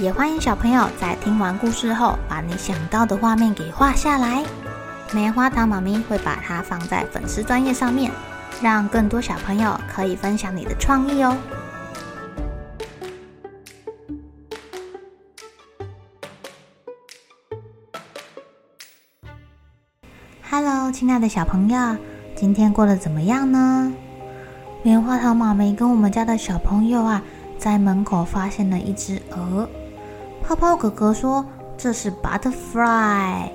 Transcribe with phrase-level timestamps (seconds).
[0.00, 4.44] 也欢迎小朋友在听完故事后，把你想到的画面给画下来。
[5.12, 8.10] 棉花糖妈咪会把它放在粉丝专页上面，
[8.60, 11.36] 让更多小朋友可以分享你的创意哦。
[20.50, 21.96] Hello，亲爱的小朋友，
[22.34, 23.92] 今天过得怎么样呢？
[24.82, 27.22] 棉花糖妈咪跟我们家的小朋友啊，
[27.56, 29.68] 在门口发现了一只鹅。
[30.42, 31.44] 泡泡哥哥说
[31.76, 33.48] 这是 butterfly，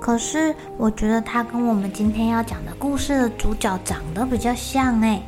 [0.00, 5.22] 可是我觉得它跟我们今天要讲的故事的主角长得比较像哎。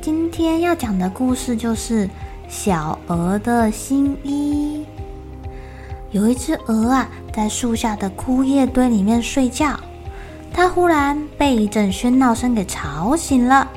[0.00, 2.08] 今天要讲的故事就是
[2.48, 4.86] 小鹅的新衣。
[6.10, 9.78] 有一只鹅啊，在树下的枯叶堆里面睡觉，
[10.54, 13.68] 它忽然被一阵喧闹声给吵醒了。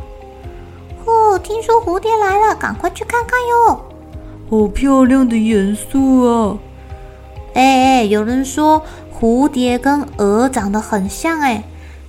[1.05, 3.85] 哦，听说蝴蝶来了，赶快去看看哟！
[4.51, 5.97] 好漂亮的颜色
[6.29, 6.59] 啊！
[7.53, 8.83] 哎哎，有人说
[9.17, 11.63] 蝴蝶跟鹅长得很像哎，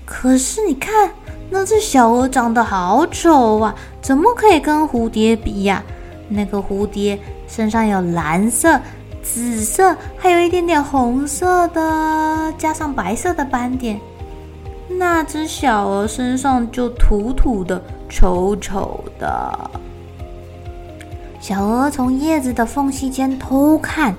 [0.04, 1.08] 可是你看
[1.50, 5.84] 那只小鹅长得好丑啊，怎么可以跟蝴蝶比呀？
[6.28, 8.80] 那个蝴蝶身上有蓝色、
[9.22, 14.00] 紫色，还有一点点红色的，加上白色的斑点。
[14.88, 19.70] 那只小鹅身上就土土的、丑丑的。
[21.42, 24.14] 小鹅从叶子的缝隙间偷看，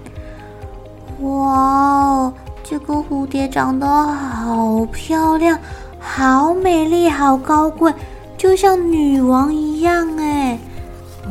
[1.22, 2.34] 哇哦，
[2.66, 5.58] 这个蝴蝶长得好漂亮，
[6.02, 7.94] 好美丽，好高贵，
[8.38, 10.60] 就像女王一样哎！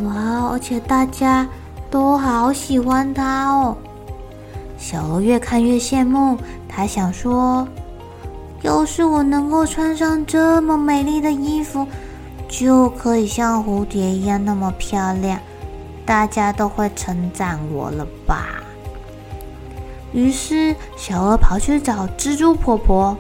[0.02, 1.46] 哇，而且大家
[1.90, 3.76] 都好喜欢它哦。
[4.78, 7.68] 小鹅越看越羡慕，它想说：
[8.62, 11.86] 要是我能够穿上这么美丽的衣服，
[12.48, 15.38] 就可以像蝴蝶一样那么漂亮。
[16.04, 18.46] 大家都会称赞我了吧？
[20.12, 23.16] 于是小鹅跑去找蜘蛛婆婆。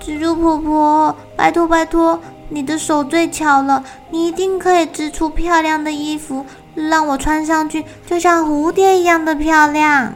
[0.00, 6.46] 蜘蛛婆婆，拜托拜托，你的手最巧了，你一定可以织出漂亮的衣服，
[6.76, 10.12] 让我穿上去，就像蝴蝶一样的漂亮。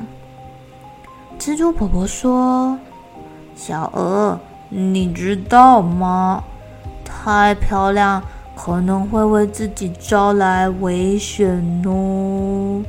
[1.40, 2.78] 蜘蛛婆婆说
[3.56, 6.44] ：“小鹅，你知道吗？
[7.04, 8.22] 太漂亮。”
[8.62, 12.82] 可能会为自己招来危险哦。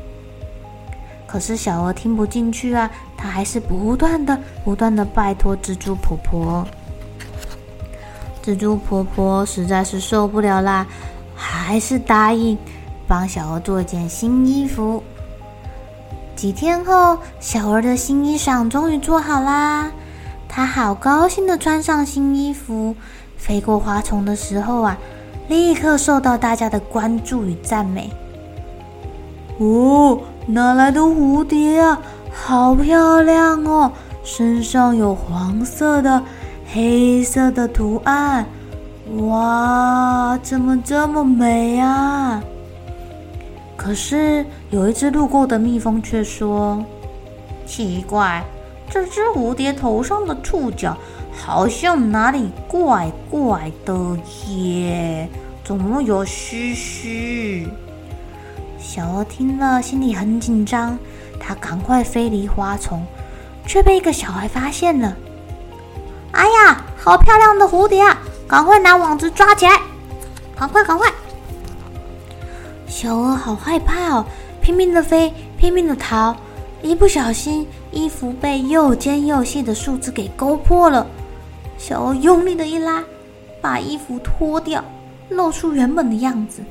[1.26, 6.68] 可是小鹅听不进去啊，它还是不断的、不断的拜托蜘蛛婆婆。
[8.44, 10.86] 蜘蛛婆婆实在是受不了啦，
[11.34, 12.58] 还是答应
[13.08, 15.02] 帮小鹅做一件新衣服。
[16.36, 19.90] 几天后，小鹅的新衣裳终于做好啦，
[20.50, 22.94] 它好高兴的穿上新衣服，
[23.38, 24.98] 飞过花丛的时候啊。
[25.52, 28.10] 立刻受到大家的关注与赞美。
[29.58, 32.02] 哦，哪来的蝴蝶啊？
[32.32, 33.92] 好漂亮哦！
[34.24, 36.24] 身上有黄色的、
[36.72, 38.46] 黑色的图案。
[39.18, 42.42] 哇，怎么这么美啊？
[43.76, 46.82] 可是有一只路过的蜜蜂却说
[47.68, 48.42] ：“奇怪，
[48.90, 50.96] 这只蝴蝶头上的触角。”
[51.44, 53.94] 好像哪里怪怪的
[54.48, 55.28] 耶？
[55.64, 57.68] 怎么有须须？
[58.78, 61.00] 小鹅听了，心里很紧张，
[61.40, 63.04] 它赶快飞离花丛，
[63.66, 65.18] 却被一个小孩发现了。
[66.32, 68.20] 哎呀，好漂亮的蝴蝶啊！
[68.48, 69.82] 赶快拿网子抓起来！
[70.56, 71.12] 赶快，赶快！
[72.88, 74.26] 小鹅好害怕哦，
[74.62, 76.36] 拼命的飞，拼命的逃，
[76.84, 81.08] 一不小心，衣服被又尖又细的树枝给勾破了。
[81.82, 83.04] 小鹅用力的一拉，
[83.60, 84.86] 把衣服脱掉，
[85.30, 86.62] 露出原本的样子。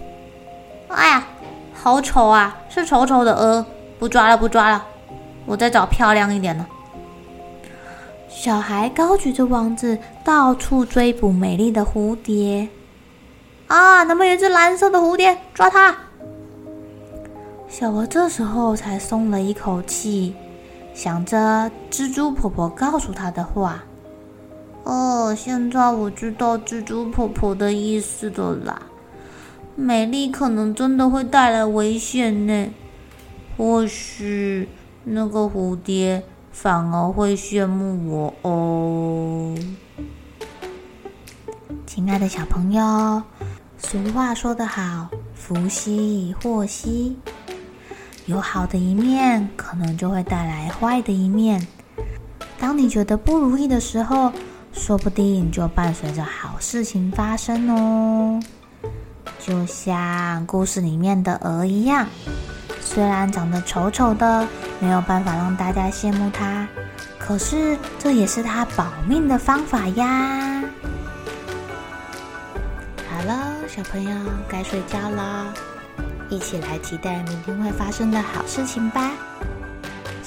[0.87, 1.27] 哎呀，
[1.75, 2.57] 好丑啊！
[2.69, 3.67] 是丑丑的鹅，
[3.99, 4.87] 不抓了，不抓了，
[5.47, 6.65] 我再找漂亮一点的。
[8.29, 12.69] 小孩高举着网子，到处追捕美丽的蝴蝶。
[13.67, 15.93] 啊，那边有只蓝色的蝴蝶，抓它！
[17.69, 20.37] 小鹅这时候才松了一口气，
[20.95, 23.83] 想着蜘蛛婆婆告诉她的话。
[24.85, 28.83] 哦，现在我知道蜘蛛婆婆的意思了啦。
[29.77, 32.69] 美丽可能真的会带来危险呢。
[33.57, 34.69] 或许
[35.05, 39.55] 那个蝴蝶反而会羡慕我哦。
[41.87, 43.23] 亲爱的小朋友，
[43.77, 47.17] 俗话说得好，福兮祸兮，
[48.27, 51.67] 有好的一面，可能就会带来坏的一面。
[52.59, 54.33] 当你觉得不如意的时候，
[54.81, 58.41] 说不定就伴随着好事情发生哦。
[59.39, 62.07] 就像故事里面的鹅一样。
[62.81, 64.49] 虽然长得丑丑的，
[64.81, 66.67] 没有办法让大家羡慕它，
[67.19, 70.63] 可是这也是它保命的方法呀。
[73.11, 74.11] 好了，小朋友
[74.49, 75.53] 该睡觉了，
[76.31, 79.13] 一起来期待明天会发生的好事情吧。